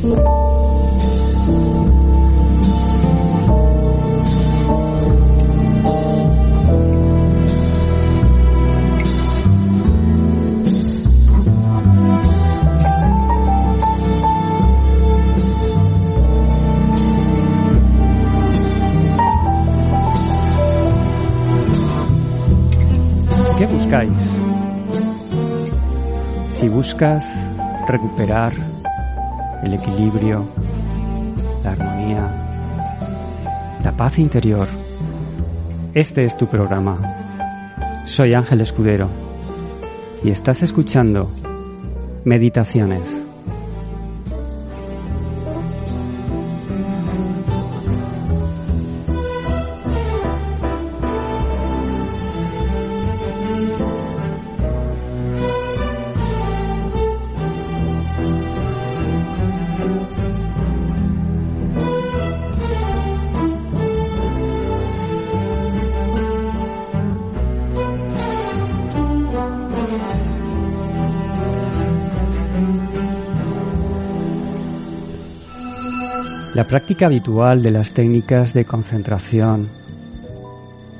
[0.00, 0.06] ¿Qué
[23.66, 24.12] buscáis?
[26.50, 27.24] Si buscas
[27.88, 28.77] recuperar
[29.62, 30.44] el equilibrio,
[31.64, 32.30] la armonía,
[33.84, 34.68] la paz interior,
[35.94, 38.04] este es tu programa.
[38.04, 39.08] Soy Ángel Escudero
[40.22, 41.30] y estás escuchando
[42.24, 43.17] Meditaciones.
[76.68, 79.70] Práctica habitual de las técnicas de concentración,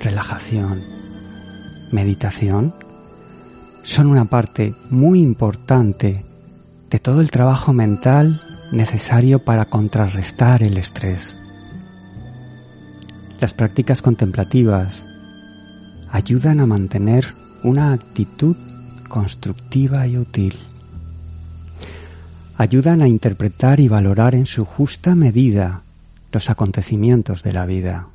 [0.01, 0.83] relajación,
[1.93, 2.75] meditación
[3.83, 6.25] son una parte muy importante
[6.89, 8.41] de todo el trabajo mental
[8.73, 11.37] necesario para contrarrestar el estrés.
[13.39, 15.05] Las prácticas contemplativas
[16.11, 17.27] ayudan a mantener
[17.63, 18.57] una actitud
[19.11, 20.59] constructiva y útil
[22.59, 25.83] ayudan a interpretar y valorar en su justa medida
[26.33, 28.09] los acontecimientos de la vida.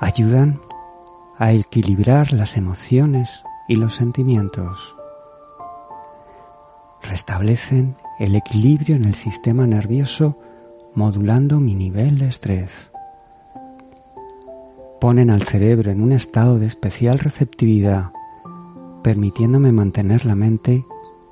[0.00, 0.60] Ayudan
[1.38, 4.96] a equilibrar las emociones y los sentimientos.
[7.00, 10.36] Restablecen el equilibrio en el sistema nervioso
[10.96, 12.90] modulando mi nivel de estrés.
[15.00, 18.10] Ponen al cerebro en un estado de especial receptividad,
[19.04, 20.84] permitiéndome mantener la mente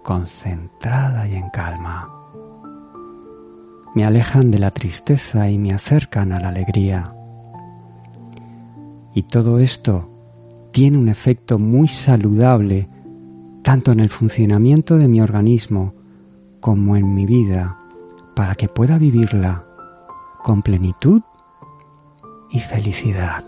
[0.06, 2.08] concentrada y en calma.
[3.96, 7.12] Me alejan de la tristeza y me acercan a la alegría.
[9.14, 10.08] Y todo esto
[10.70, 12.88] tiene un efecto muy saludable
[13.64, 15.92] tanto en el funcionamiento de mi organismo
[16.60, 17.76] como en mi vida
[18.36, 19.64] para que pueda vivirla
[20.44, 21.20] con plenitud
[22.52, 23.44] y felicidad.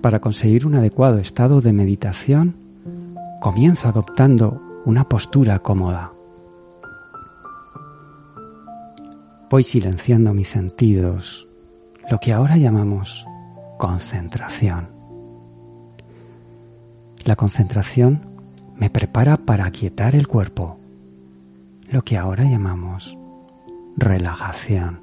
[0.00, 2.56] Para conseguir un adecuado estado de meditación,
[3.40, 6.12] comienzo adoptando una postura cómoda.
[9.50, 11.48] Voy silenciando mis sentidos,
[12.10, 13.26] lo que ahora llamamos
[13.76, 14.88] concentración.
[17.24, 18.22] La concentración
[18.76, 20.78] me prepara para aquietar el cuerpo,
[21.90, 23.18] lo que ahora llamamos
[23.98, 25.02] relajación.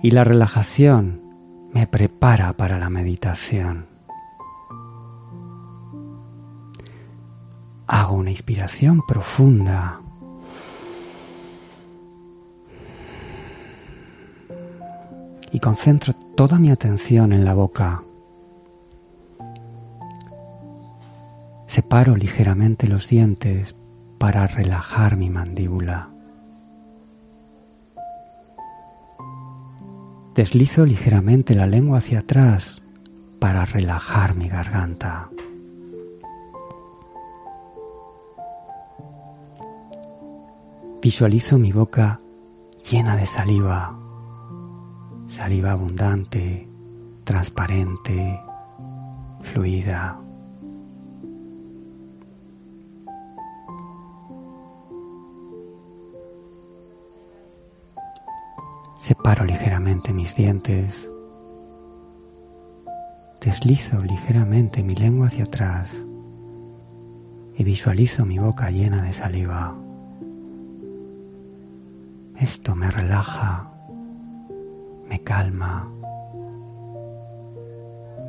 [0.00, 1.25] Y la relajación
[1.76, 3.86] me prepara para la meditación.
[7.86, 10.00] Hago una inspiración profunda.
[15.52, 18.02] Y concentro toda mi atención en la boca.
[21.66, 23.76] Separo ligeramente los dientes
[24.16, 26.15] para relajar mi mandíbula.
[30.36, 32.82] Deslizo ligeramente la lengua hacia atrás
[33.38, 35.30] para relajar mi garganta.
[41.00, 42.20] Visualizo mi boca
[42.90, 43.98] llena de saliva,
[45.26, 46.68] saliva abundante,
[47.24, 48.38] transparente,
[49.40, 50.20] fluida.
[59.06, 61.08] Separo ligeramente mis dientes.
[63.40, 65.96] Deslizo ligeramente mi lengua hacia atrás
[67.56, 69.76] y visualizo mi boca llena de saliva.
[72.40, 73.70] Esto me relaja,
[75.08, 75.88] me calma,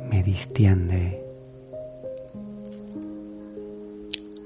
[0.08, 1.26] me distiende.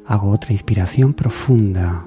[0.07, 2.07] Hago otra inspiración profunda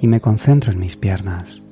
[0.00, 1.62] y me concentro en mis piernas.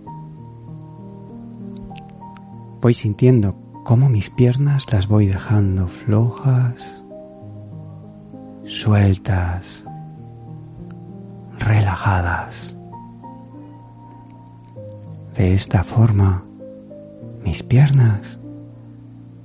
[2.81, 7.02] Voy sintiendo cómo mis piernas las voy dejando flojas,
[8.64, 9.84] sueltas,
[11.58, 12.76] relajadas.
[15.37, 16.44] De esta forma,
[17.44, 18.38] mis piernas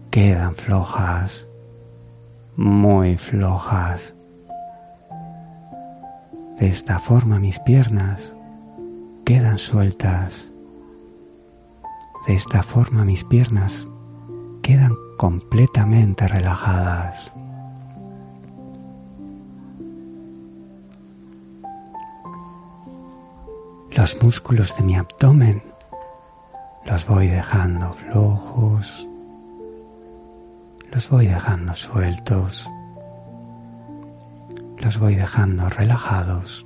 [0.09, 1.47] quedan flojas,
[2.55, 4.15] muy flojas.
[6.59, 8.33] De esta forma mis piernas
[9.25, 10.49] quedan sueltas.
[12.27, 13.87] De esta forma mis piernas
[14.61, 17.33] quedan completamente relajadas.
[23.91, 25.61] Los músculos de mi abdomen
[26.85, 29.07] los voy dejando flojos,
[30.91, 32.67] los voy dejando sueltos,
[34.77, 36.65] los voy dejando relajados.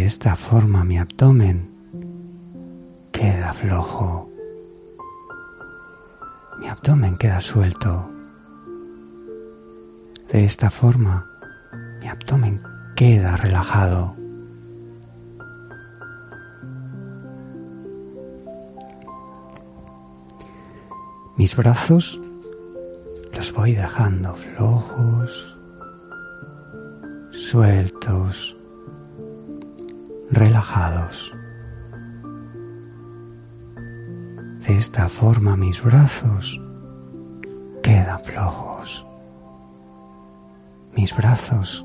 [0.00, 1.68] De esta forma mi abdomen
[3.12, 4.30] queda flojo.
[6.58, 8.08] Mi abdomen queda suelto.
[10.32, 11.26] De esta forma
[12.00, 12.62] mi abdomen
[12.96, 14.16] queda relajado.
[21.36, 22.18] Mis brazos
[23.34, 25.58] los voy dejando flojos,
[27.32, 28.56] sueltos,
[30.40, 31.36] relajados.
[34.66, 36.58] De esta forma mis brazos
[37.82, 39.06] quedan flojos.
[40.96, 41.84] Mis brazos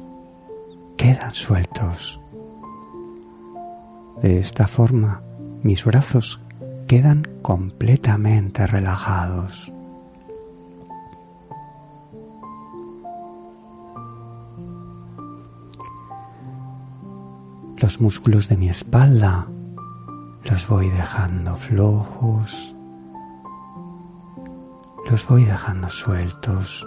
[0.96, 2.18] quedan sueltos.
[4.22, 5.22] De esta forma
[5.62, 6.40] mis brazos
[6.88, 9.75] quedan completamente relajados.
[17.86, 19.46] Los músculos de mi espalda
[20.50, 22.76] los voy dejando flojos,
[25.08, 26.84] los voy dejando sueltos,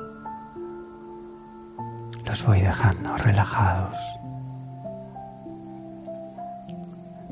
[2.26, 3.96] los voy dejando relajados.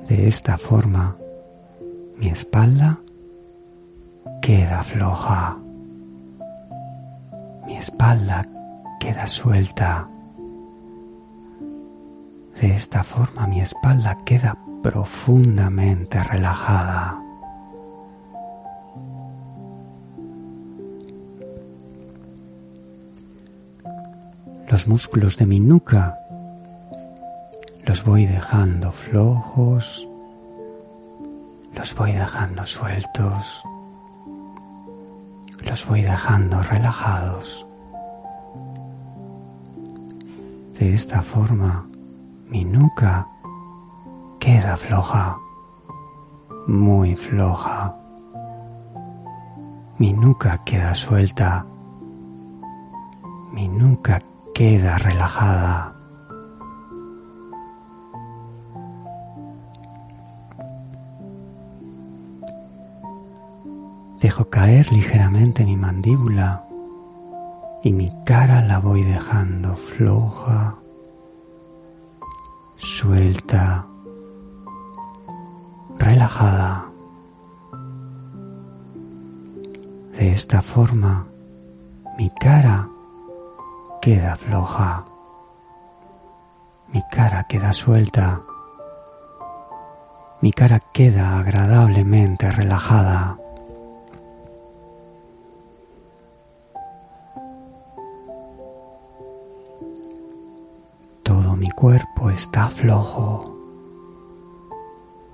[0.06, 1.16] De esta forma,
[2.18, 3.00] mi espalda
[4.42, 5.58] queda floja,
[7.66, 8.46] mi espalda
[9.00, 10.08] queda suelta.
[12.60, 17.20] De esta forma mi espalda queda profundamente relajada.
[24.70, 26.18] Los músculos de mi nuca
[27.84, 30.08] los voy dejando flojos,
[31.74, 33.62] los voy dejando sueltos,
[35.62, 37.66] los voy dejando relajados.
[40.78, 41.86] De esta forma
[42.48, 43.26] mi nuca
[44.38, 45.36] queda floja,
[46.68, 47.94] muy floja.
[49.98, 51.66] Mi nuca queda suelta,
[53.52, 54.20] mi nuca
[54.54, 55.92] queda relajada.
[64.20, 66.64] Dejo caer ligeramente mi mandíbula
[67.82, 70.76] y mi cara la voy dejando floja
[72.76, 73.86] suelta,
[75.98, 76.86] relajada.
[80.12, 81.26] De esta forma,
[82.18, 82.88] mi cara
[84.00, 85.04] queda floja,
[86.92, 88.40] mi cara queda suelta,
[90.40, 93.45] mi cara queda agradablemente relajada.
[101.56, 103.56] Mi cuerpo está flojo,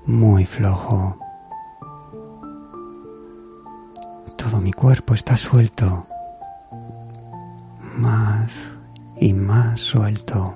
[0.06, 1.18] muy flojo.
[4.36, 6.06] Todo mi cuerpo está suelto,
[7.96, 8.56] más
[9.16, 10.54] y más suelto.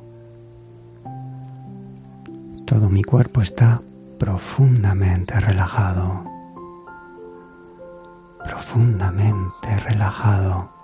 [2.65, 3.83] Todo mi cuerpo está
[4.19, 6.25] profundamente relajado,
[8.45, 10.76] profundamente relajado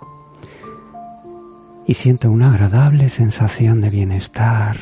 [1.85, 4.75] y siento una agradable sensación de bienestar,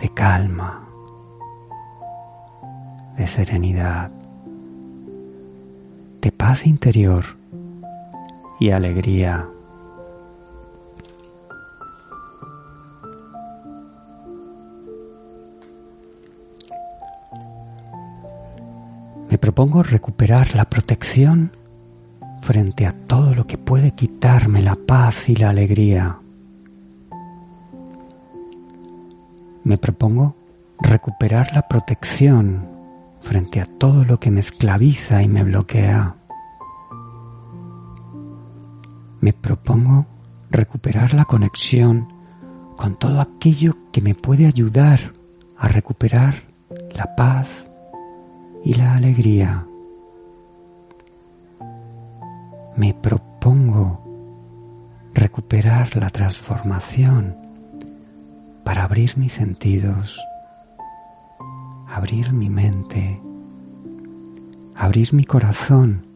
[0.00, 0.88] de calma,
[3.16, 4.10] de serenidad,
[6.20, 7.24] de paz interior
[8.58, 9.48] y alegría.
[19.30, 21.52] Me propongo recuperar la protección
[22.44, 26.18] frente a todo lo que puede quitarme la paz y la alegría.
[29.64, 30.36] Me propongo
[30.78, 32.68] recuperar la protección
[33.22, 36.16] frente a todo lo que me esclaviza y me bloquea.
[39.22, 40.04] Me propongo
[40.50, 42.12] recuperar la conexión
[42.76, 45.14] con todo aquello que me puede ayudar
[45.56, 46.34] a recuperar
[46.94, 47.48] la paz
[48.62, 49.66] y la alegría.
[52.76, 54.02] Me propongo
[55.14, 57.36] recuperar la transformación
[58.64, 60.20] para abrir mis sentidos,
[61.86, 63.22] abrir mi mente,
[64.74, 66.06] abrir mi corazón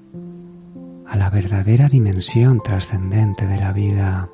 [1.07, 4.29] a la verdadera dimensión trascendente de la vida.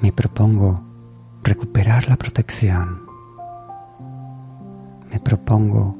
[0.00, 0.82] Me propongo
[1.42, 3.03] recuperar la protección.
[5.14, 5.96] Me propongo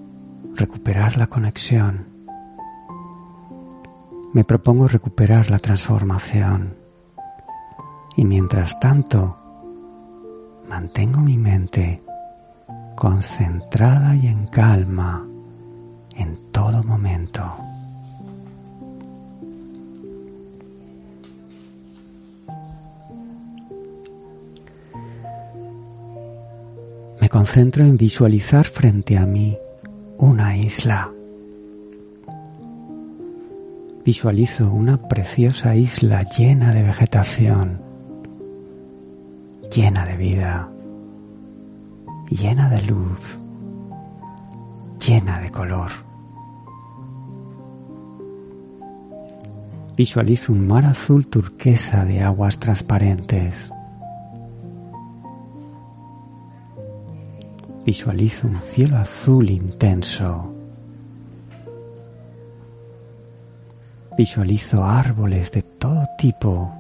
[0.56, 2.08] recuperar la conexión.
[4.32, 6.76] Me propongo recuperar la transformación.
[8.16, 9.38] Y mientras tanto,
[10.68, 12.02] mantengo mi mente
[12.96, 15.24] concentrada y en calma
[16.16, 17.56] en todo momento.
[27.34, 29.58] Concentro en visualizar frente a mí
[30.18, 31.10] una isla.
[34.04, 37.82] Visualizo una preciosa isla llena de vegetación,
[39.74, 40.70] llena de vida
[42.30, 43.20] llena de luz,
[45.04, 45.90] llena de color.
[49.96, 53.72] Visualizo un mar azul turquesa de aguas transparentes.
[57.84, 60.52] Visualizo un cielo azul intenso.
[64.16, 66.72] Visualizo árboles de todo tipo.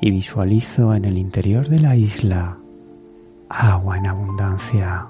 [0.00, 2.58] Y visualizo en el interior de la isla
[3.52, 5.06] agua en abundancia,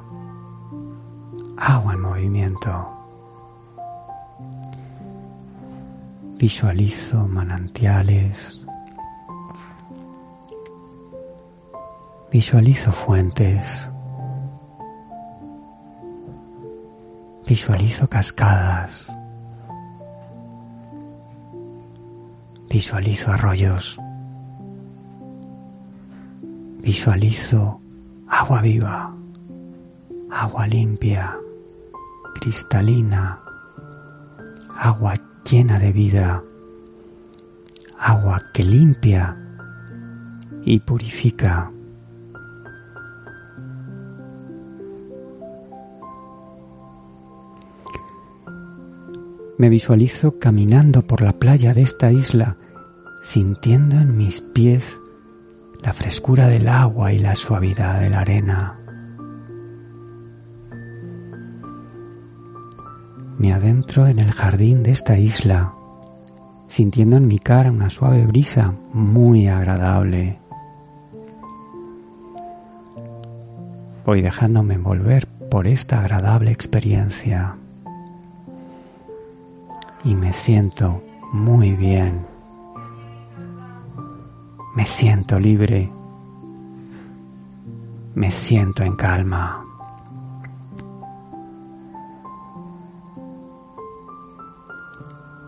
[1.56, 2.88] agua en movimiento.
[6.38, 8.61] Visualizo manantiales,
[12.32, 13.90] visualizo fuentes,
[17.46, 19.06] visualizo cascadas,
[22.70, 23.98] visualizo arroyos,
[26.78, 27.78] visualizo
[28.26, 29.14] agua viva,
[30.30, 31.36] agua limpia,
[32.40, 33.38] cristalina,
[34.78, 35.12] agua
[35.44, 36.42] llena de vida,
[37.98, 39.36] agua que limpia
[40.64, 41.70] y purifica.
[49.62, 52.56] Me visualizo caminando por la playa de esta isla,
[53.22, 54.98] sintiendo en mis pies
[55.80, 58.80] la frescura del agua y la suavidad de la arena.
[63.38, 65.72] Me adentro en el jardín de esta isla,
[66.66, 70.40] sintiendo en mi cara una suave brisa muy agradable.
[74.04, 77.58] Voy dejándome envolver por esta agradable experiencia
[80.04, 82.26] y me siento muy bien.
[84.74, 85.92] Me siento libre.
[88.14, 89.64] Me siento en calma.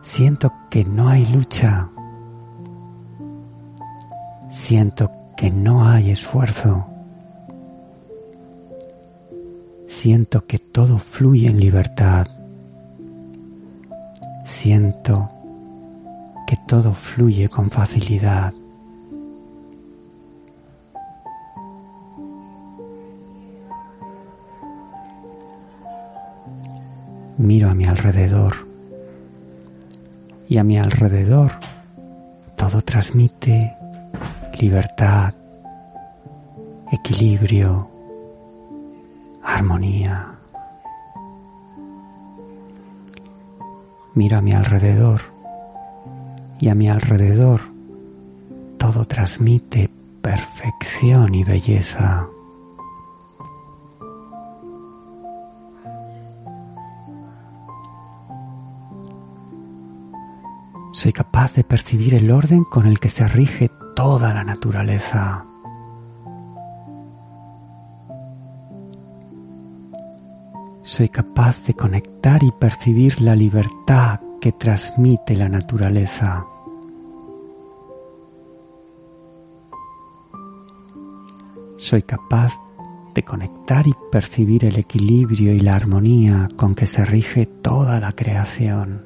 [0.03, 1.89] Siento que no hay lucha.
[4.51, 6.87] Siento que no hay esfuerzo.
[9.89, 12.34] Siento que todo fluye en libertad.
[14.65, 15.29] Siento
[16.47, 18.55] que todo fluye con facilidad.
[27.37, 28.67] miro a mi alrededor
[30.49, 31.53] y a mi alrededor
[32.57, 33.77] todo transmite
[34.59, 35.35] libertad,
[36.91, 37.91] equilibrio,
[39.43, 40.39] armonía.
[44.15, 45.21] Miro a mi alrededor
[46.61, 47.63] y a mi alrededor
[48.79, 49.91] todo transmite
[50.23, 52.29] perfección y belleza.
[60.93, 65.45] Soy capaz de percibir el orden con el que se rige toda la naturaleza.
[70.97, 76.47] Soy capaz de conectar y percibir la libertad que transmite la naturaleza.
[81.79, 82.53] Soy capaz
[83.13, 88.13] de conectar y percibir el equilibrio y la armonía con que se rige toda la
[88.13, 89.05] creación.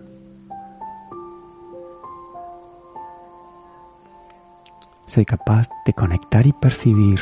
[5.07, 7.18] soy capaz de conectar y percibir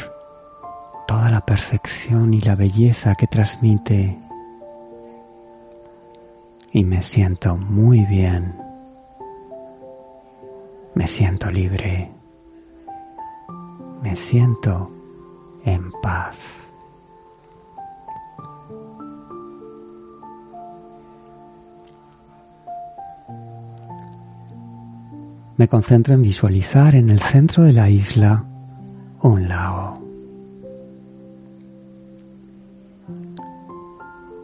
[1.06, 4.25] toda la perfección y la belleza que transmite
[6.76, 8.54] y me siento muy bien,
[10.94, 12.12] me siento libre,
[14.02, 14.90] me siento
[15.64, 16.36] en paz.
[25.56, 28.44] Me concentro en visualizar en el centro de la isla
[29.22, 30.05] un lago.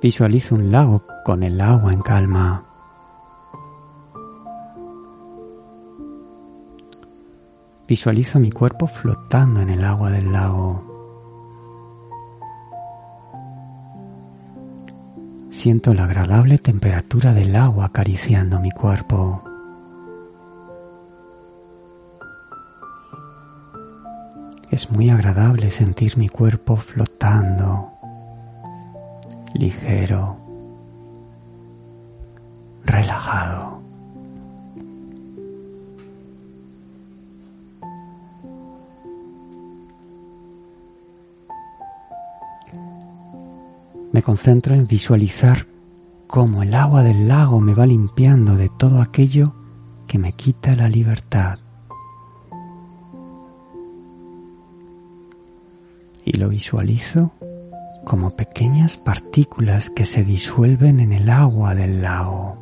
[0.03, 2.65] Visualizo un lago con el agua en calma.
[7.87, 10.83] Visualizo mi cuerpo flotando en el agua del lago.
[15.51, 19.45] Siento la agradable temperatura del agua acariciando mi cuerpo.
[24.69, 27.92] Es muy agradable sentir mi cuerpo flotando,
[29.55, 30.37] ligero,
[32.85, 33.81] relajado.
[44.13, 45.67] Me concentro en visualizar
[46.27, 49.55] cómo el agua del lago me va limpiando de todo aquello
[50.07, 51.59] que me quita la libertad.
[56.25, 57.33] y lo visualizo
[58.05, 62.59] como pequeñas partículas que se disuelven en el agua del lago.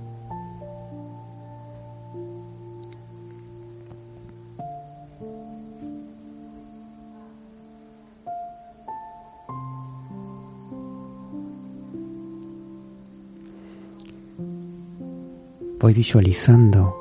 [15.81, 16.95] Voy visualizando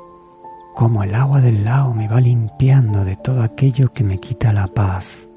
[0.73, 4.67] cómo el agua del lago me va limpiando de todo aquello que me quita la
[4.67, 5.28] paz.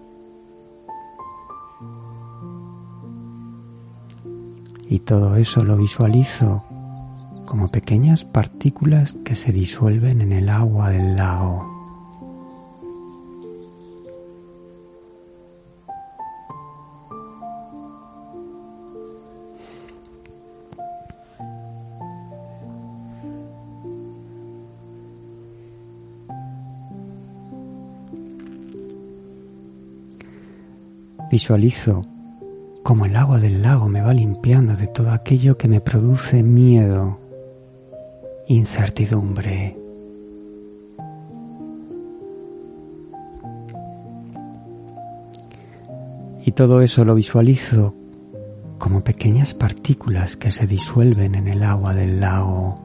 [4.92, 6.62] Y todo eso lo visualizo
[7.46, 11.66] como pequeñas partículas que se disuelven en el agua del lago.
[31.30, 32.11] Visualizo
[32.92, 37.18] como el agua del lago me va limpiando de todo aquello que me produce miedo,
[38.48, 39.78] incertidumbre.
[46.44, 47.94] Y todo eso lo visualizo
[48.76, 52.78] como pequeñas partículas que se disuelven en el agua del lago.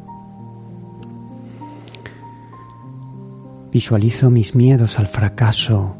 [3.73, 5.97] Visualizo mis miedos al fracaso,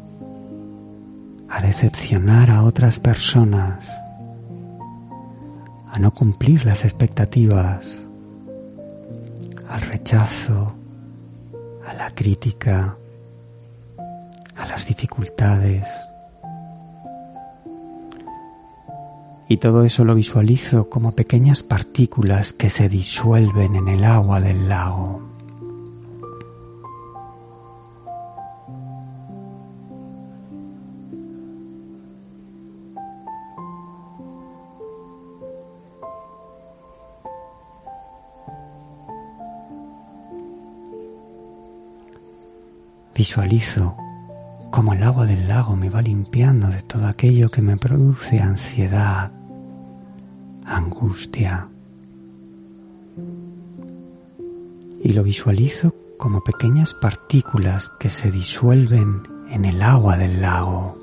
[1.78, 3.88] decepcionar a otras personas,
[5.92, 8.00] a no cumplir las expectativas,
[9.68, 10.74] al rechazo,
[11.86, 12.96] a la crítica,
[14.56, 15.86] a las dificultades.
[19.48, 24.68] Y todo eso lo visualizo como pequeñas partículas que se disuelven en el agua del
[24.68, 25.27] lago.
[43.18, 43.96] Visualizo
[44.70, 49.32] como el agua del lago me va limpiando de todo aquello que me produce ansiedad,
[50.64, 51.66] angustia.
[55.02, 60.96] Y lo visualizo como pequeñas partículas que se disuelven en el agua del lago.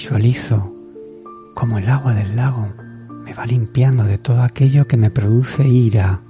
[0.00, 0.74] Visualizo
[1.54, 2.68] como el agua del lago
[3.22, 6.22] me va limpiando de todo aquello que me produce ira,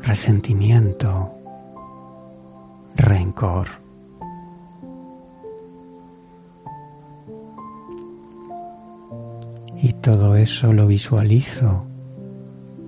[0.00, 1.34] resentimiento,
[2.96, 3.68] rencor.
[9.82, 11.86] Y todo eso lo visualizo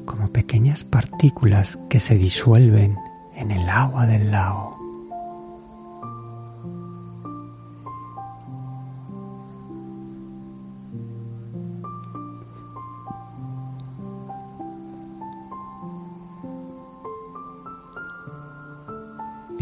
[0.06, 2.96] como pequeñas partículas que se disuelven
[3.34, 4.65] en el agua del lago.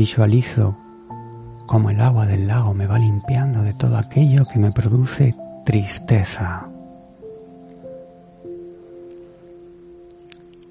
[0.04, 0.76] Visualizo
[1.64, 6.68] cómo el agua del lago me va limpiando de todo aquello que me produce tristeza.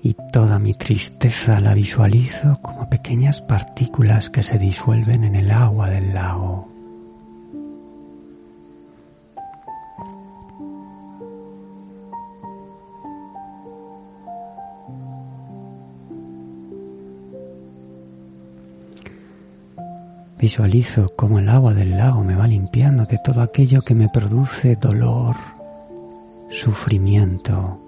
[0.04, 5.90] Y toda mi tristeza la visualizo como pequeñas partículas que se disuelven en el agua
[5.90, 6.73] del lago.
[20.54, 24.76] Visualizo cómo el agua del lago me va limpiando de todo aquello que me produce
[24.76, 25.36] dolor,
[26.48, 27.80] sufrimiento.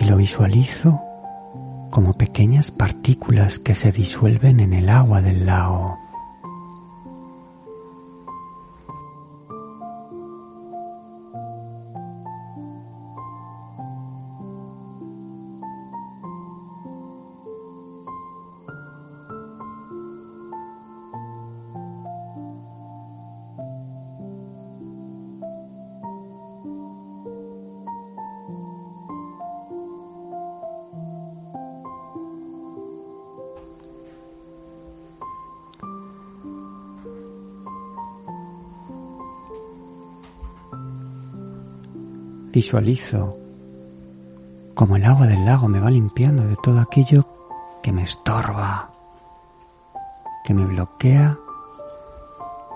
[0.00, 1.02] Y lo visualizo
[1.90, 5.98] como pequeñas partículas que se disuelven en el agua del lago.
[42.60, 43.38] Visualizo
[44.74, 47.26] como el agua del lago me va limpiando de todo aquello
[47.82, 48.90] que me estorba,
[50.44, 51.38] que me bloquea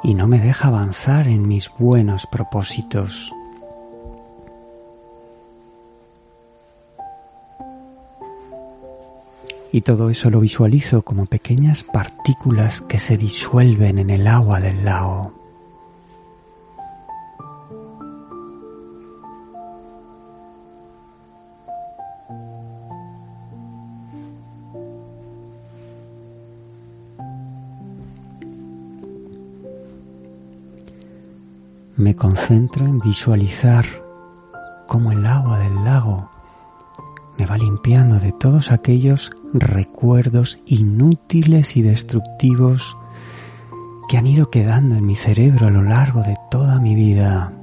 [0.02, 3.30] y no me deja avanzar en mis buenos propósitos.
[9.70, 14.82] Y todo eso lo visualizo como pequeñas partículas que se disuelven en el agua del
[14.82, 15.43] lago.
[32.04, 33.86] Me concentro en visualizar
[34.86, 36.28] cómo el agua del lago
[37.38, 42.98] me va limpiando de todos aquellos recuerdos inútiles y destructivos
[44.06, 47.54] que han ido quedando en mi cerebro a lo largo de toda mi vida.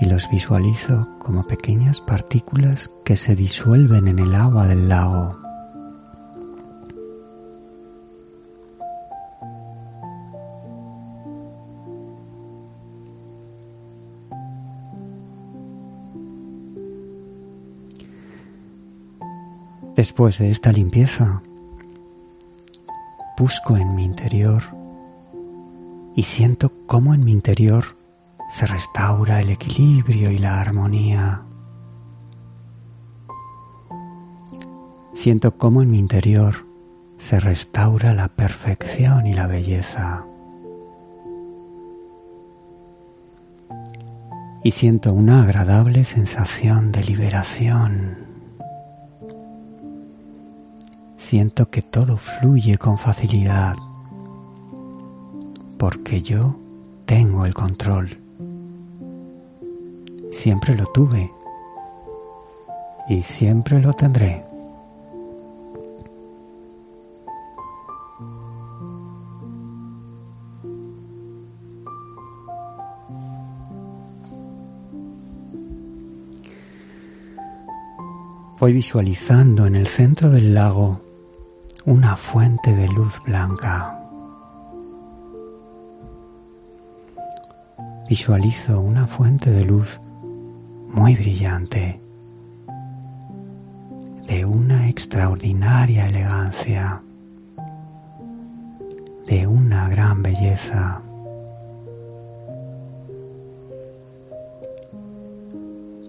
[0.00, 5.47] Y los visualizo como pequeñas partículas que se disuelven en el agua del lago.
[19.98, 21.42] Después de esta limpieza,
[23.36, 24.62] busco en mi interior
[26.14, 27.96] y siento cómo en mi interior
[28.48, 31.42] se restaura el equilibrio y la armonía.
[35.14, 36.64] Siento cómo en mi interior
[37.18, 40.24] se restaura la perfección y la belleza.
[44.62, 48.27] Y siento una agradable sensación de liberación
[51.28, 53.76] siento que todo fluye con facilidad,
[55.76, 56.56] porque yo
[57.04, 58.18] tengo el control.
[60.32, 61.30] Siempre lo tuve
[63.10, 64.42] y siempre lo tendré.
[78.58, 81.07] Voy visualizando en el centro del lago
[81.88, 83.98] una fuente de luz blanca.
[88.06, 89.98] Visualizo una fuente de luz
[90.92, 91.98] muy brillante,
[94.26, 97.00] de una extraordinaria elegancia,
[99.26, 101.00] de una gran belleza.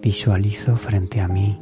[0.02, 1.58] Visualizo frente a mí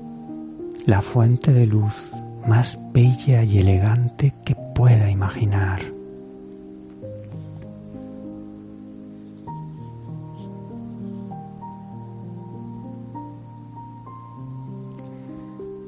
[0.87, 2.11] la fuente de luz
[2.49, 5.81] más bella y elegante que pueda imaginar.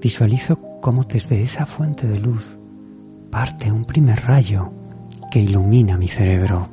[0.00, 2.56] Visualizo cómo desde esa fuente de luz
[3.30, 4.70] parte un primer rayo
[5.30, 6.68] que ilumina mi cerebro.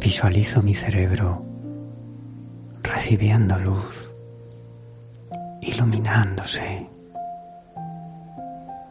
[0.00, 1.42] Visualizo mi cerebro
[2.82, 4.07] recibiendo luz
[5.68, 6.88] iluminándose,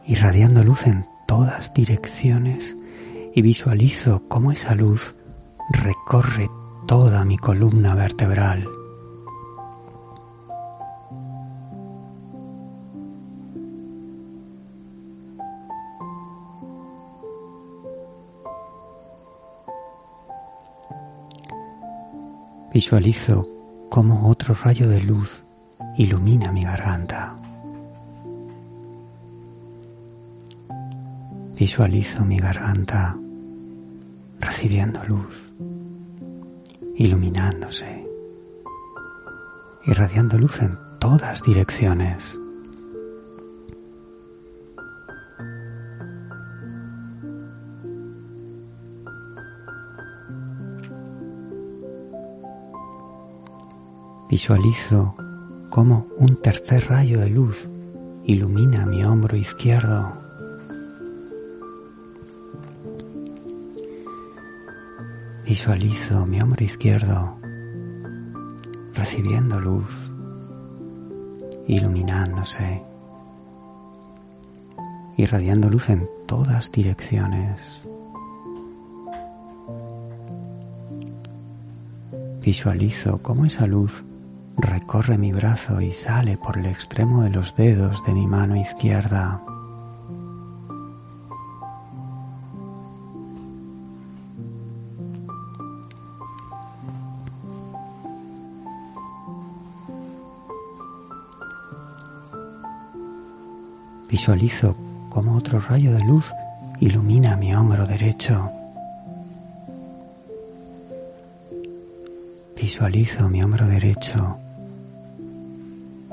[0.06, 2.76] irradiando luz en todas direcciones
[3.34, 5.14] y visualizo cómo esa luz
[5.70, 6.48] recorre
[6.86, 8.66] toda mi columna vertebral.
[22.72, 23.46] Visualizo
[23.90, 25.44] cómo otro rayo de luz
[25.98, 27.34] ilumina mi garganta.
[31.58, 33.16] Visualizo mi garganta
[34.38, 35.52] recibiendo luz,
[36.94, 38.06] iluminándose,
[39.86, 42.38] irradiando luz en todas direcciones.
[54.30, 55.16] Visualizo
[55.78, 57.68] cómo un tercer rayo de luz
[58.24, 60.12] ilumina mi hombro izquierdo.
[65.46, 67.38] Visualizo mi hombro izquierdo
[68.92, 69.94] recibiendo luz,
[71.68, 72.82] iluminándose,
[75.16, 77.60] irradiando luz en todas direcciones.
[82.42, 84.02] Visualizo cómo esa luz
[84.58, 89.40] recorre mi brazo y sale por el extremo de los dedos de mi mano izquierda.
[104.10, 104.74] Visualizo
[105.10, 106.32] cómo otro rayo de luz
[106.80, 108.50] ilumina mi hombro derecho.
[112.56, 114.38] Visualizo mi hombro derecho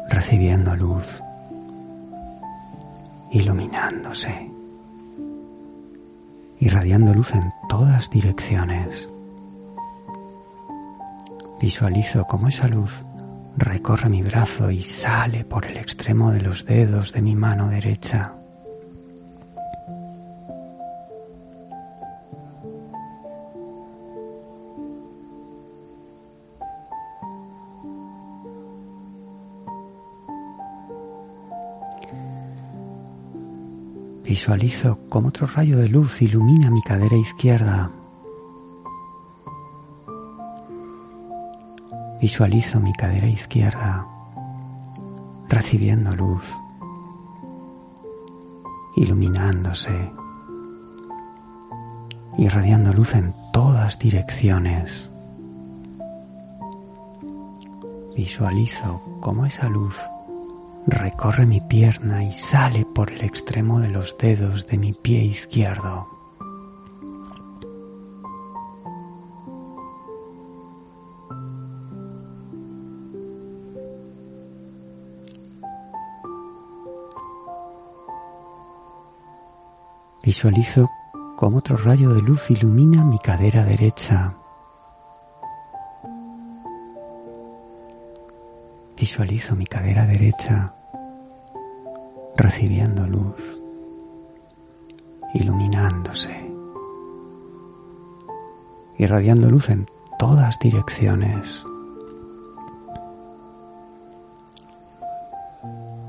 [0.10, 1.22] recibiendo luz,
[3.32, 4.52] iluminándose,
[6.60, 9.10] irradiando luz en todas direcciones.
[11.60, 13.02] Visualizo cómo esa luz
[13.58, 18.35] recorre mi brazo y sale por el extremo de los dedos de mi mano derecha.
[34.36, 37.90] Visualizo como otro rayo de luz ilumina mi cadera izquierda.
[42.22, 44.06] Visualizo mi cadera izquierda
[45.48, 46.44] recibiendo luz,
[48.98, 50.12] iluminándose,
[52.38, 55.10] irradiando luz en todas direcciones.
[58.18, 59.98] Visualizo cómo esa luz
[60.88, 66.08] recorre mi pierna y sale por el extremo de los dedos de mi pie izquierdo.
[80.24, 80.90] Visualizo
[81.36, 84.36] cómo otro rayo de luz ilumina mi cadera derecha.
[88.98, 90.74] Visualizo mi cadera derecha
[92.38, 93.60] recibiendo luz,
[95.34, 96.34] iluminándose,
[98.98, 99.86] irradiando luz en
[100.18, 101.64] todas direcciones.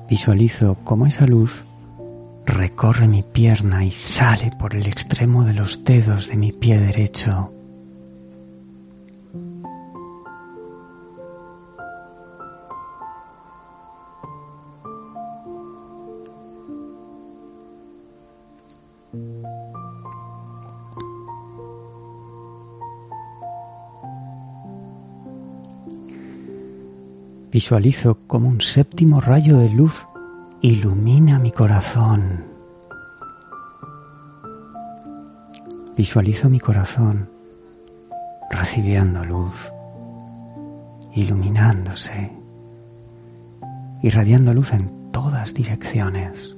[0.09, 1.64] Visualizo cómo esa luz
[2.44, 7.53] recorre mi pierna y sale por el extremo de los dedos de mi pie derecho.
[27.57, 30.07] Visualizo como un séptimo rayo de luz
[30.61, 32.45] ilumina mi corazón.
[35.97, 37.31] Visualizo mi corazón
[38.51, 39.73] recibiendo luz,
[41.14, 42.31] iluminándose,
[44.03, 46.55] irradiando luz en todas direcciones.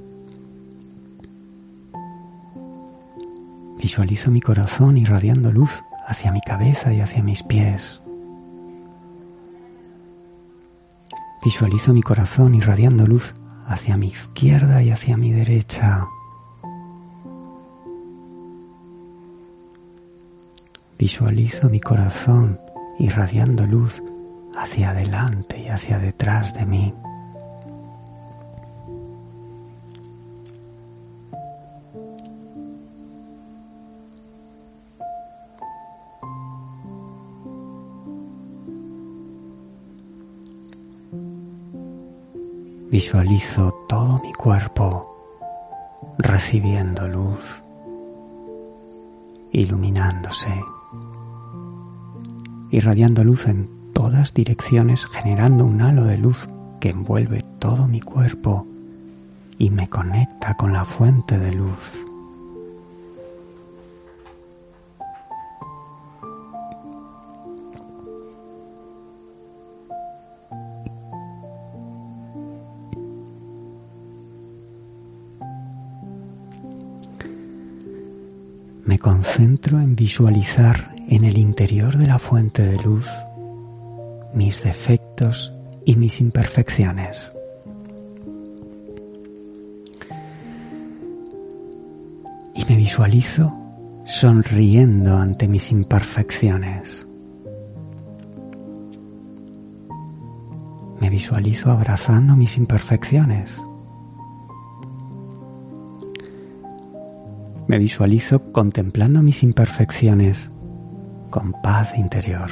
[3.80, 8.02] Visualizo mi corazón irradiando luz hacia mi cabeza y hacia mis pies.
[11.44, 13.34] Visualizo mi corazón irradiando luz
[13.66, 16.06] hacia mi izquierda y hacia mi derecha.
[20.98, 22.58] Visualizo mi corazón
[22.98, 24.02] irradiando luz
[24.56, 26.94] hacia adelante y hacia detrás de mí.
[42.98, 45.14] Visualizo todo mi cuerpo
[46.18, 47.62] recibiendo luz,
[49.52, 50.52] iluminándose,
[52.72, 56.48] irradiando luz en todas direcciones, generando un halo de luz
[56.80, 58.66] que envuelve todo mi cuerpo
[59.60, 62.07] y me conecta con la fuente de luz.
[79.28, 83.06] Concentro en visualizar en el interior de la fuente de luz
[84.32, 85.52] mis defectos
[85.84, 87.32] y mis imperfecciones.
[92.54, 93.54] Y me visualizo
[94.04, 97.06] sonriendo ante mis imperfecciones.
[101.00, 103.56] Me visualizo abrazando mis imperfecciones.
[107.68, 110.50] Me visualizo contemplando mis imperfecciones
[111.28, 112.48] con paz interior.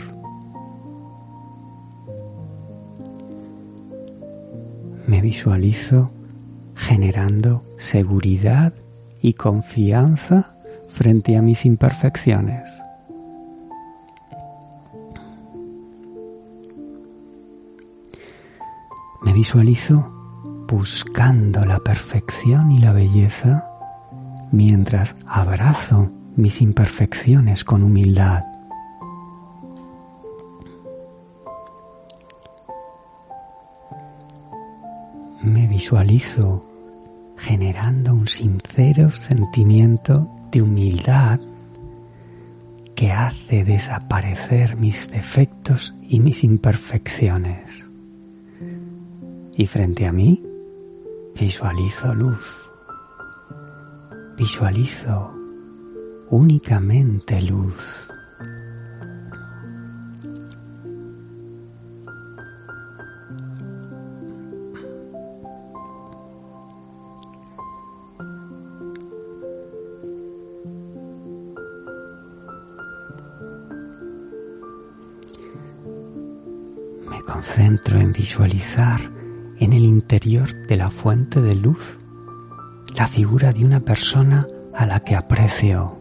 [5.06, 6.10] Me visualizo
[6.74, 8.74] generando seguridad
[9.22, 10.54] y confianza
[10.90, 12.68] frente a mis imperfecciones.
[19.22, 20.12] Me visualizo
[20.68, 23.75] buscando la perfección y la belleza
[24.52, 28.44] mientras abrazo mis imperfecciones con humildad.
[35.42, 36.64] Me visualizo
[37.36, 41.40] generando un sincero sentimiento de humildad
[42.94, 47.86] que hace desaparecer mis defectos y mis imperfecciones.
[49.54, 50.42] Y frente a mí
[51.38, 52.65] visualizo luz
[54.36, 55.32] visualizo
[56.28, 58.08] únicamente luz.
[77.08, 79.00] Me concentro en visualizar
[79.58, 81.98] en el interior de la fuente de luz
[82.96, 85.98] la figura de una persona a la que aprecio.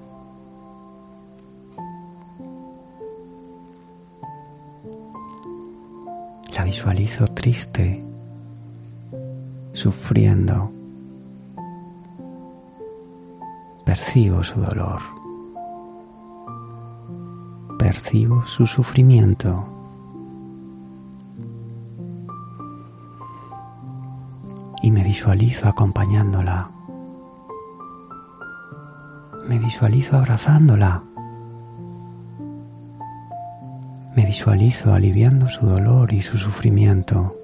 [6.55, 8.01] La visualizo triste,
[9.73, 10.71] sufriendo.
[13.84, 15.01] Percibo su dolor.
[17.77, 19.67] Percibo su sufrimiento.
[24.81, 26.69] Y me visualizo acompañándola
[29.47, 31.03] me visualizo abrazándola.
[34.15, 37.36] Me visualizo aliviando su dolor y su sufrimiento.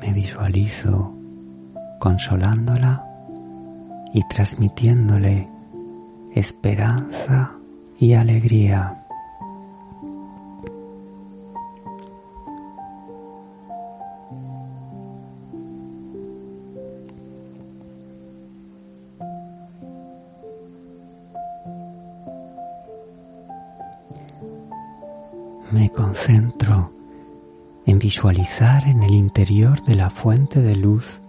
[0.00, 1.12] Me visualizo
[1.98, 3.04] consolándola
[4.12, 5.48] y transmitiéndole
[6.34, 7.52] esperanza
[7.98, 8.99] y alegría.
[28.20, 31.22] Visualizar en el interior de la fuente de luz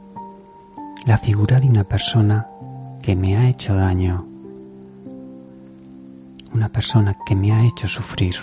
[1.06, 2.50] la figura de una persona
[3.02, 4.28] que me ha hecho daño,
[6.54, 8.36] una persona que me ha hecho sufrir.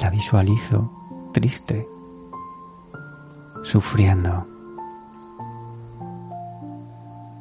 [0.00, 0.90] La visualizo
[1.32, 1.88] triste,
[3.62, 4.44] sufriendo.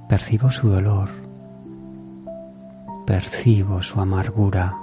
[0.07, 1.18] Percibo su dolor,
[3.09, 4.77] percibo su amargura.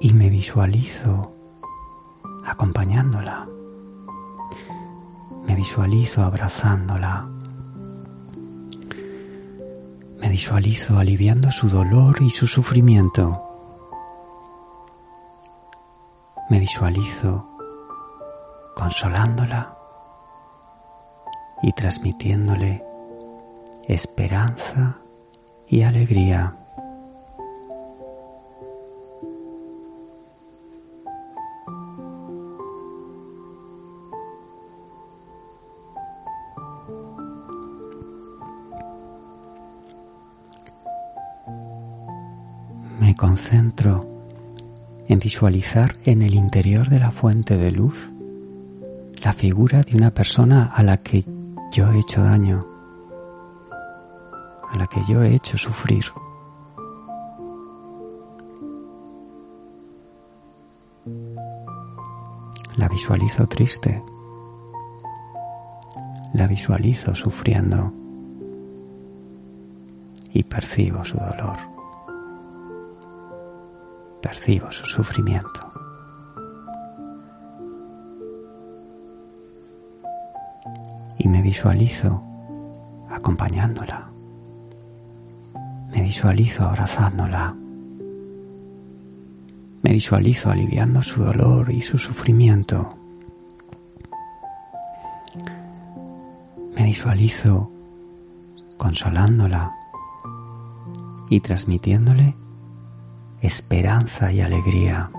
[0.00, 1.32] Y me visualizo
[2.44, 3.46] acompañándola.
[5.46, 7.28] Me visualizo abrazándola.
[10.20, 13.44] Me visualizo aliviando su dolor y su sufrimiento.
[16.50, 17.46] Me visualizo
[18.74, 19.75] consolándola
[21.62, 22.82] y transmitiéndole
[23.88, 24.98] esperanza
[25.68, 26.56] y alegría.
[43.00, 44.06] Me concentro
[45.08, 48.10] en visualizar en el interior de la fuente de luz
[49.22, 51.24] la figura de una persona a la que
[51.70, 52.66] yo he hecho daño,
[54.70, 56.04] a la que yo he hecho sufrir.
[62.76, 64.02] La visualizo triste,
[66.34, 67.92] la visualizo sufriendo
[70.32, 71.56] y percibo su dolor,
[74.20, 75.65] percibo su sufrimiento.
[81.46, 82.22] Visualizo
[83.08, 84.10] acompañándola,
[85.92, 87.54] me visualizo abrazándola,
[89.82, 92.96] me visualizo aliviando su dolor y su sufrimiento.
[96.76, 97.70] Me visualizo
[98.76, 99.72] consolándola
[101.30, 102.34] y transmitiéndole
[103.40, 105.12] esperanza y alegría.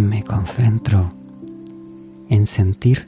[0.00, 1.12] Me concentro
[2.30, 3.04] en sentir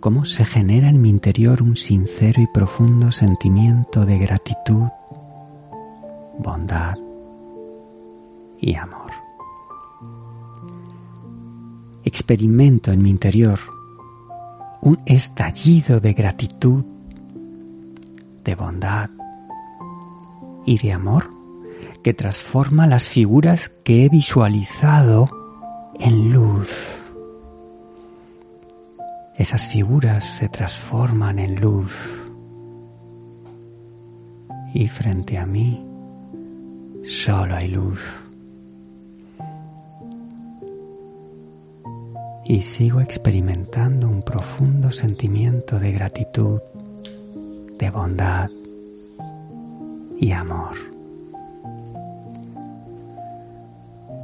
[0.00, 4.88] cómo se genera en mi interior un sincero y profundo sentimiento de gratitud,
[6.40, 6.96] bondad
[8.60, 9.12] y amor.
[12.02, 13.60] Experimento en mi interior
[14.80, 16.84] un estallido de gratitud,
[18.42, 19.08] de bondad
[20.66, 21.30] y de amor
[22.02, 25.28] que transforma las figuras que he visualizado
[26.00, 26.94] en luz
[29.36, 32.32] esas figuras se transforman en luz
[34.72, 35.84] y frente a mí
[37.02, 38.00] solo hay luz.
[42.46, 46.60] Y sigo experimentando un profundo sentimiento de gratitud,
[47.78, 48.48] de bondad
[50.18, 50.76] y amor.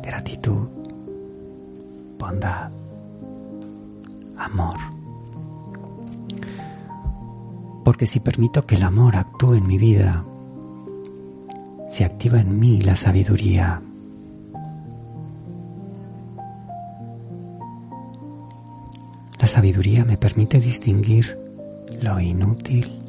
[0.03, 0.69] Gratitud,
[2.21, 2.71] bondad,
[4.37, 4.77] amor
[7.85, 10.25] porque si permito que el amor actúe en mi vida,
[11.89, 13.83] se activa en mí la sabiduría.
[19.39, 21.37] La sabiduría me permite distinguir
[22.01, 23.03] lo inútil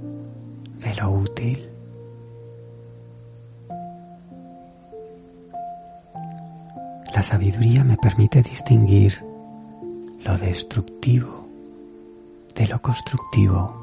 [0.79, 1.70] de lo útil.
[7.21, 9.23] La sabiduría me permite distinguir
[10.25, 11.47] lo destructivo
[12.55, 13.77] de lo constructivo.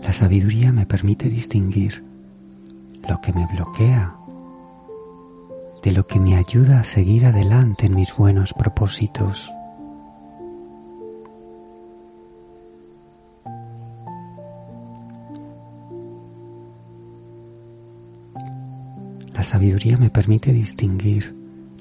[0.00, 2.04] La sabiduría me permite distinguir
[3.08, 4.14] lo que me bloquea
[5.82, 9.50] de lo que me ayuda a seguir adelante en mis buenos propósitos.
[19.48, 21.34] Sabiduría me permite distinguir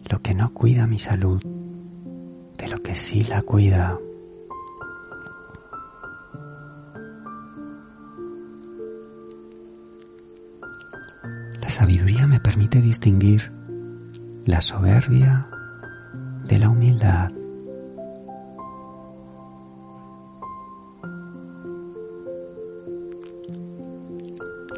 [0.09, 1.41] lo que no cuida mi salud
[2.57, 3.99] de lo que sí la cuida.
[11.67, 13.51] sabiduría me permite distinguir
[14.45, 15.47] la soberbia
[16.47, 17.31] de la humildad.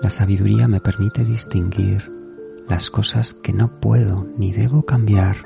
[0.02, 2.19] La sabiduría me permite distinguir
[2.70, 5.38] las cosas que no puedo ni debo cambiar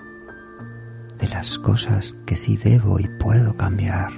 [1.18, 4.12] de las cosas que sí debo y puedo cambiar.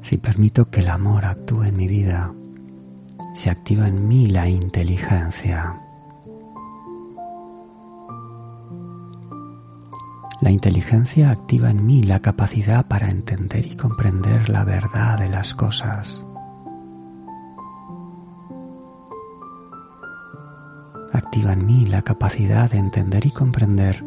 [0.00, 2.32] Si permito que el amor actúe en mi vida,
[3.34, 5.83] se activa en mí la inteligencia.
[10.54, 16.24] Inteligencia activa en mí la capacidad para entender y comprender la verdad de las cosas.
[21.12, 24.04] Activa en mí la capacidad de entender y comprender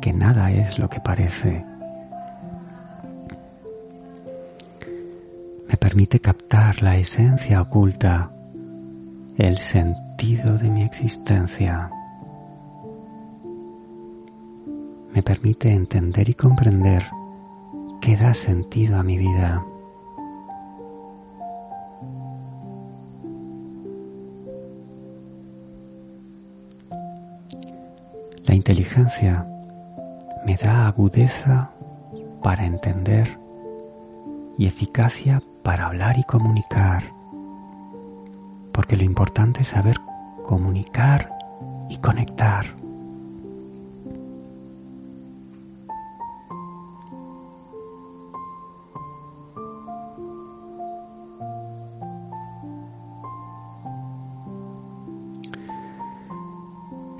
[0.00, 1.64] que nada es lo que parece
[5.78, 8.30] permite captar la esencia oculta,
[9.36, 11.90] el sentido de mi existencia.
[15.14, 17.04] me permite entender y comprender
[18.00, 19.64] que da sentido a mi vida.
[28.44, 29.46] La inteligencia
[30.46, 31.70] me da agudeza
[32.42, 33.38] para entender
[34.56, 37.12] y eficacia para hablar y comunicar,
[38.72, 39.98] porque lo importante es saber
[40.44, 41.30] comunicar
[41.90, 42.64] y conectar.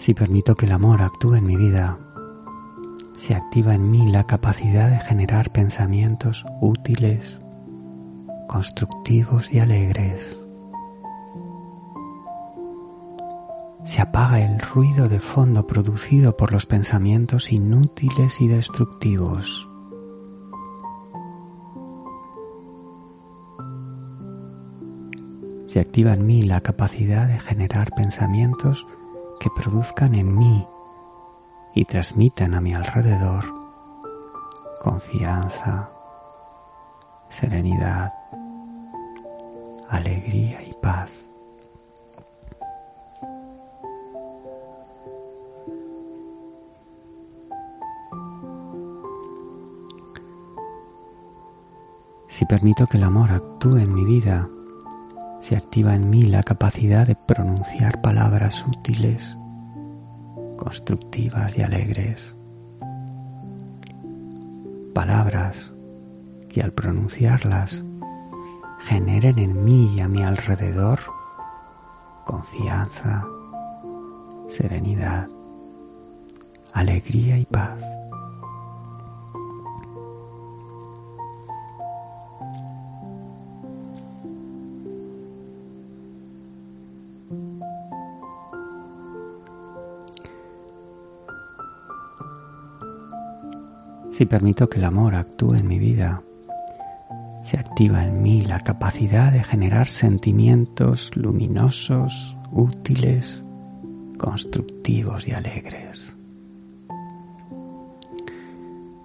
[0.08, 1.98] Si permito que el amor actúe en mi vida,
[3.18, 7.42] se activa en mí la capacidad de generar pensamientos útiles,
[8.48, 10.40] constructivos y alegres.
[13.84, 19.68] Se apaga el ruido de fondo producido por los pensamientos inútiles y destructivos.
[25.66, 28.86] Se activa en mí la capacidad de generar pensamientos
[29.40, 30.66] que produzcan en mí
[31.74, 33.58] y transmitan a mi alrededor
[34.80, 35.90] confianza,
[37.28, 38.12] serenidad,
[39.88, 41.10] alegría y paz.
[52.28, 54.48] Si permito que el amor actúe en mi vida,
[55.40, 59.36] se activa en mí la capacidad de pronunciar palabras útiles,
[60.56, 62.36] constructivas y alegres.
[64.94, 65.72] Palabras
[66.48, 67.84] que al pronunciarlas
[68.80, 71.00] generen en mí y a mi alrededor
[72.28, 73.26] confianza,
[74.48, 75.28] serenidad,
[76.74, 77.78] alegría y paz.
[94.28, 96.22] Permito que el amor actúe en mi vida,
[97.42, 103.42] se activa en mí la capacidad de generar sentimientos luminosos, útiles,
[104.18, 106.14] constructivos y alegres.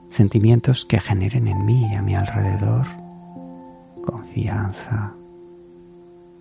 [0.10, 2.86] Sentimientos que generen en mí y a mi alrededor
[4.04, 5.16] confianza,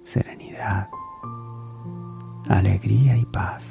[0.03, 0.89] serenidad,
[2.49, 3.63] alegría y paz.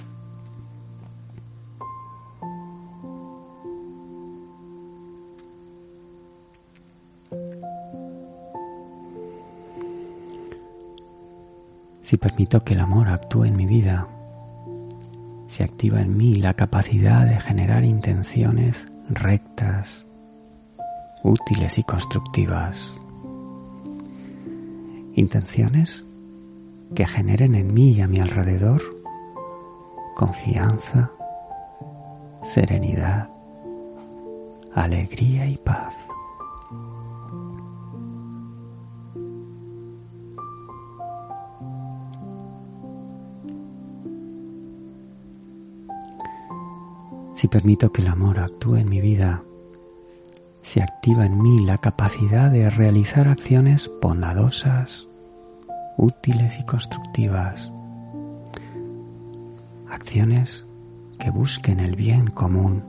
[12.12, 14.06] Si permito que el amor actúe en mi vida,
[15.48, 20.06] se activa en mí la capacidad de generar intenciones rectas,
[21.24, 22.92] útiles y constructivas.
[25.16, 26.06] Intenciones
[26.94, 28.82] que generen en mí y a mi alrededor
[30.14, 31.12] confianza,
[32.44, 33.30] serenidad,
[34.76, 36.01] alegría y paz.
[47.42, 49.44] Si permito que el amor actúe en mi vida,
[50.62, 55.08] se activa en mí la capacidad de realizar acciones bondadosas,
[55.98, 57.74] útiles y constructivas.
[59.90, 60.68] Acciones
[61.18, 62.84] que busquen el bien común.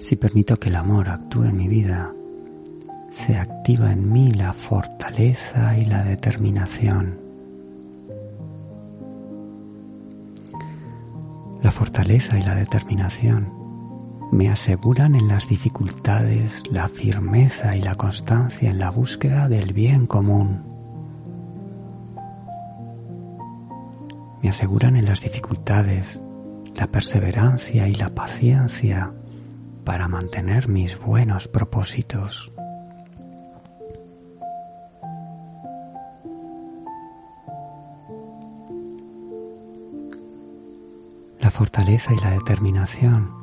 [0.00, 2.15] Si permito que el amor actúe en mi vida,
[3.26, 7.18] se activa en mí la fortaleza y la determinación.
[11.60, 13.52] La fortaleza y la determinación
[14.30, 20.06] me aseguran en las dificultades la firmeza y la constancia en la búsqueda del bien
[20.06, 20.62] común.
[24.40, 26.20] Me aseguran en las dificultades
[26.76, 29.12] la perseverancia y la paciencia
[29.84, 32.52] para mantener mis buenos propósitos.
[41.76, 43.34] Fortaleza y la determinación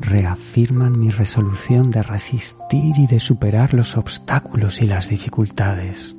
[0.00, 6.16] reafirman mi resolución de resistir y de superar los obstáculos y las dificultades.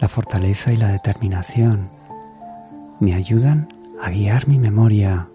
[0.00, 1.88] La fortaleza y la determinación
[2.98, 3.68] me ayudan
[4.02, 5.28] a guiar mi memoria,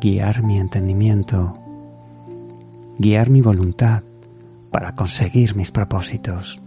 [0.00, 1.54] guiar mi entendimiento,
[2.98, 4.02] guiar mi voluntad
[4.72, 6.60] para conseguir mis propósitos.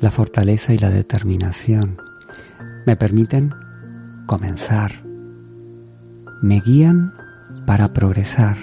[0.00, 1.98] La fortaleza y la determinación.
[2.86, 3.54] Me permiten
[4.26, 5.04] comenzar.
[6.42, 7.12] Me guían
[7.66, 8.56] para progresar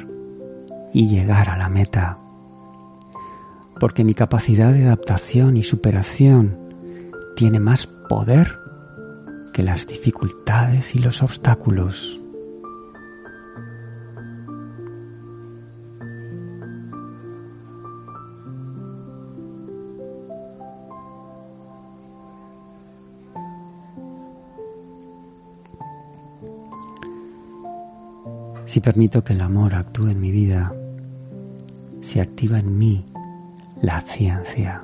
[0.94, 2.18] y llegar a la meta.
[3.80, 6.58] Porque mi capacidad de adaptación y superación
[7.36, 8.60] tiene más poder
[9.54, 12.20] que las dificultades y los obstáculos.
[28.78, 30.72] Si permito que el amor actúe en mi vida,
[32.00, 33.08] se activa en mí
[33.82, 34.84] la ciencia.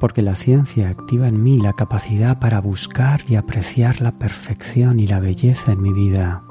[0.00, 5.06] Porque la ciencia activa en mí la capacidad para buscar y apreciar la perfección y
[5.06, 6.42] la belleza en mi vida.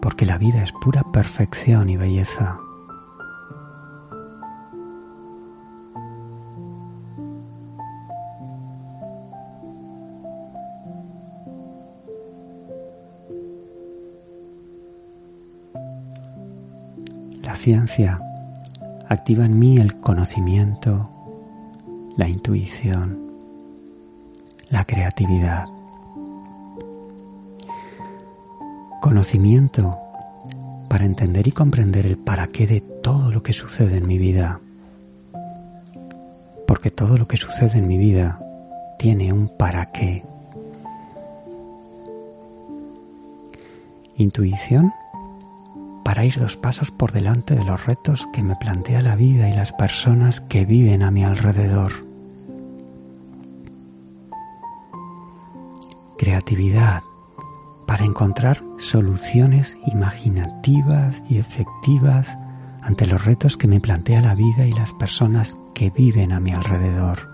[0.00, 2.60] Porque la vida es pura perfección y belleza.
[17.68, 18.18] Ciencia
[19.10, 21.10] activa en mí el conocimiento,
[22.16, 23.18] la intuición,
[24.70, 25.66] la creatividad.
[29.02, 29.98] Conocimiento
[30.88, 34.60] para entender y comprender el para qué de todo lo que sucede en mi vida.
[36.66, 38.40] Porque todo lo que sucede en mi vida
[38.98, 40.24] tiene un para qué.
[44.16, 44.90] Intuición
[46.08, 49.52] para ir dos pasos por delante de los retos que me plantea la vida y
[49.52, 51.92] las personas que viven a mi alrededor.
[56.16, 57.02] Creatividad
[57.86, 62.38] para encontrar soluciones imaginativas y efectivas
[62.80, 66.52] ante los retos que me plantea la vida y las personas que viven a mi
[66.52, 67.28] alrededor.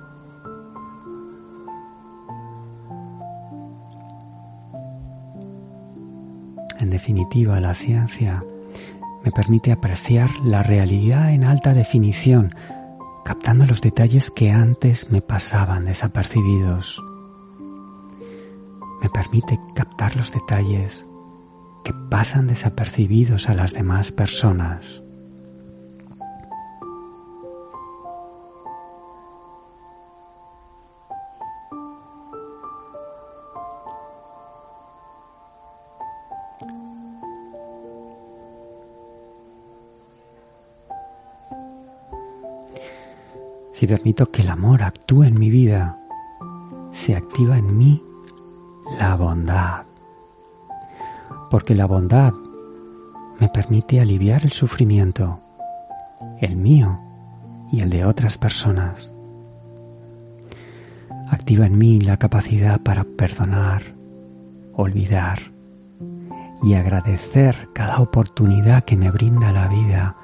[6.81, 8.43] En definitiva, la ciencia
[9.25, 12.55] me permite apreciar la realidad en alta definición,
[13.25, 17.03] captando los detalles que antes me pasaban desapercibidos.
[19.03, 21.07] Me permite captar los detalles
[21.85, 25.04] que pasan desapercibidos a las demás personas.
[43.85, 45.99] Si permito que el amor actúe en mi vida,
[46.91, 48.03] se activa en mí
[48.99, 49.85] la bondad.
[51.51, 52.33] Porque la bondad
[53.39, 55.39] me permite aliviar el sufrimiento,
[56.41, 56.99] el mío
[57.71, 59.13] y el de otras personas.
[61.29, 63.83] Activa en mí la capacidad para perdonar,
[64.73, 65.41] olvidar
[66.63, 70.17] y agradecer cada oportunidad que me brinda la vida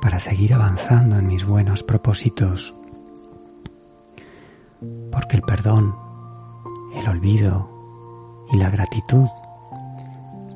[0.00, 2.75] para seguir avanzando en mis buenos propósitos.
[5.10, 5.94] Porque el perdón,
[6.94, 7.68] el olvido
[8.52, 9.28] y la gratitud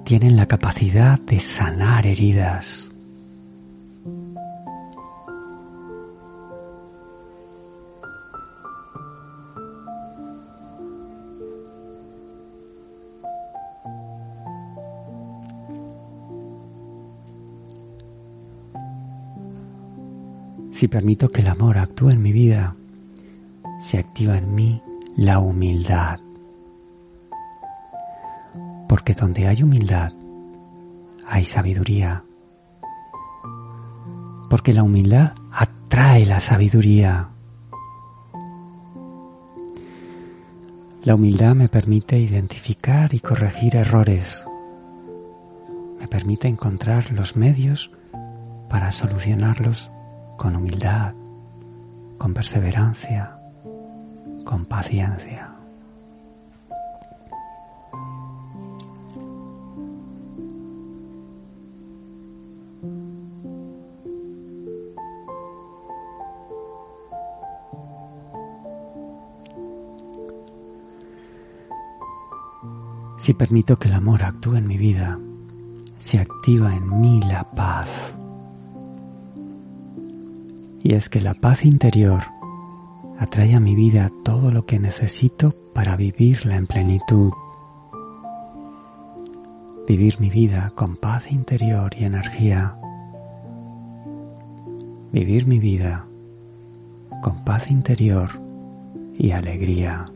[0.04, 2.90] tienen la capacidad de sanar heridas.
[20.80, 22.74] Si permito que el amor actúe en mi vida,
[23.80, 24.82] se activa en mí
[25.16, 26.20] la humildad.
[28.86, 30.12] Porque donde hay humildad,
[31.26, 32.22] hay sabiduría.
[34.50, 37.30] Porque la humildad atrae la sabiduría.
[41.02, 44.44] La humildad me permite identificar y corregir errores.
[45.98, 47.90] Me permite encontrar los medios
[48.68, 49.90] para solucionarlos
[50.36, 51.14] con humildad,
[52.18, 53.39] con perseverancia,
[54.50, 55.48] con paciencia.
[73.18, 75.16] Si permito que el amor actúe en mi vida,
[76.00, 77.88] se activa en mí la paz
[80.82, 82.39] y es que la paz interior
[83.20, 87.30] atrae a mi vida todo lo que necesito para vivirla en plenitud.
[89.86, 92.76] Vivir mi vida con paz interior y energía.
[95.12, 96.06] vivir mi vida
[97.22, 98.30] con paz interior
[99.18, 100.06] y alegría.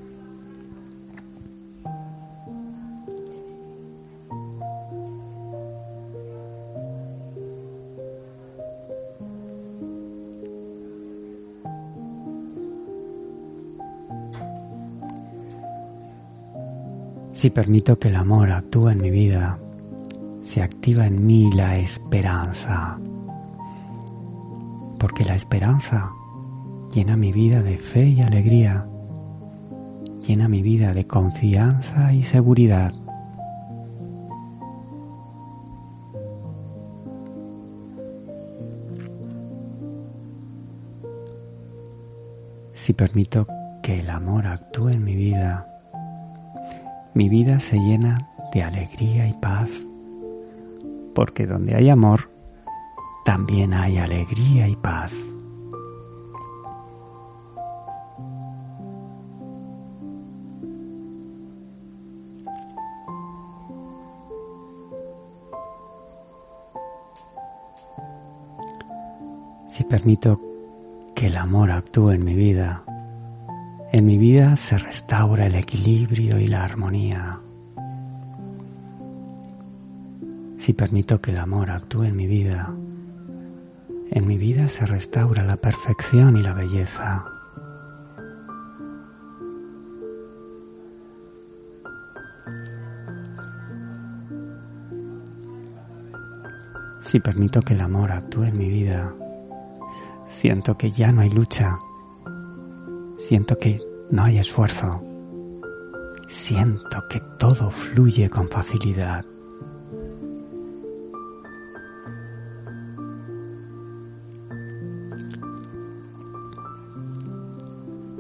[17.45, 19.59] Si permito que el amor actúe en mi vida,
[20.41, 22.99] se activa en mí la esperanza.
[24.99, 26.11] Porque la esperanza
[26.95, 28.87] llena mi vida de fe y alegría,
[30.27, 32.95] llena mi vida de confianza y seguridad.
[42.73, 43.47] Si permito
[43.83, 45.74] que el amor actúe en mi vida,
[47.15, 49.71] mi vida se llena de alegría y paz,
[51.15, 52.31] porque donde hay amor,
[53.25, 55.13] también hay alegría y paz.
[69.69, 70.41] Si permito
[71.15, 72.85] que el amor actúe en mi vida,
[73.95, 77.39] en mi vida se restaura el equilibrio y la armonía.
[80.57, 82.75] Si permito que el amor actúe en mi vida,
[84.11, 87.25] en mi vida se restaura la perfección y la belleza.
[97.01, 99.15] Si permito que el amor actúe en mi vida,
[100.27, 101.79] siento que ya no hay lucha,
[103.25, 105.03] Siento que no hay esfuerzo.
[106.29, 109.25] Siento que todo fluye con facilidad.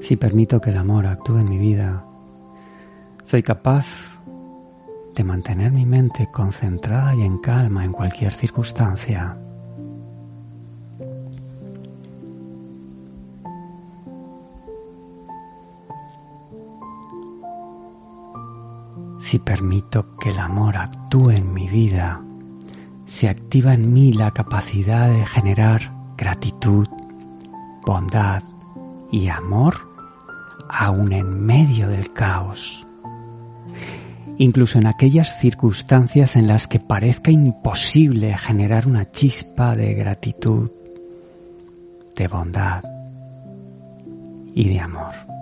[0.01, 2.07] Si permito que el amor actúe en mi vida,
[3.25, 3.85] soy capaz
[5.15, 9.37] de mantener mi mente concentrada y en calma en cualquier circunstancia.
[19.35, 22.23] Si permito que el amor actúe en mi vida,
[23.05, 26.87] se activa en mí la capacidad de generar gratitud,
[27.85, 28.45] bondad
[29.11, 29.75] y amor
[30.69, 32.87] aún en medio del caos.
[34.39, 40.71] Incluso en aquellas circunstancias en las que parezca imposible generar una chispa de gratitud,
[42.15, 42.85] de bondad
[44.55, 45.35] y de amor.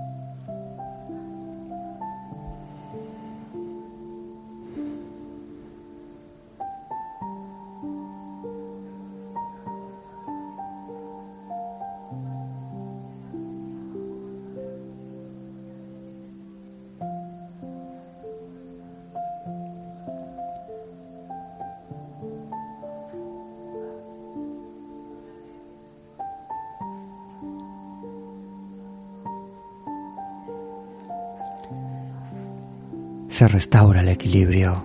[33.33, 34.85] Se restaura el equilibrio,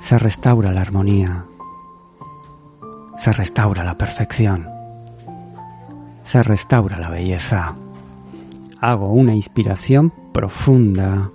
[0.00, 1.44] se restaura la armonía,
[3.18, 4.66] se restaura la perfección,
[6.22, 7.76] se restaura la belleza.
[8.80, 11.30] Hago una inspiración profunda.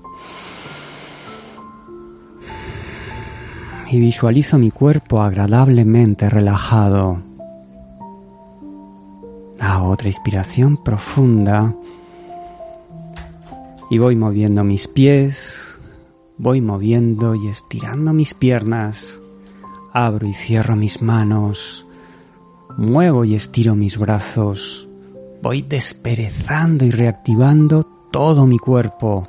[3.91, 7.21] Y visualizo mi cuerpo agradablemente relajado.
[9.59, 11.75] Hago otra inspiración profunda
[13.89, 15.79] y voy moviendo mis pies,
[16.37, 19.21] voy moviendo y estirando mis piernas,
[19.91, 21.85] abro y cierro mis manos,
[22.77, 24.87] muevo y estiro mis brazos,
[25.41, 29.27] voy desperezando y reactivando todo mi cuerpo.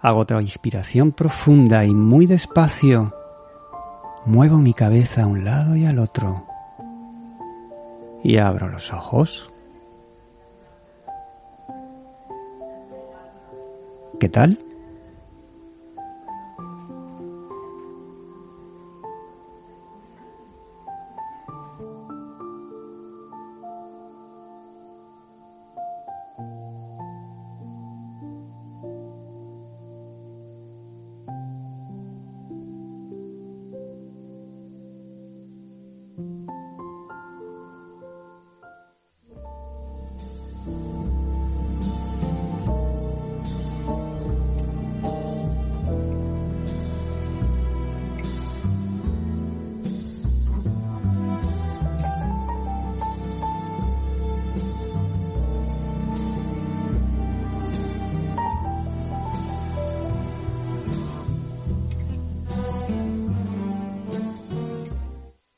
[0.00, 3.14] Hago otra inspiración profunda y muy despacio.
[4.26, 6.44] Muevo mi cabeza a un lado y al otro.
[8.24, 9.51] Y abro los ojos.
[14.22, 14.56] ¿Qué tal?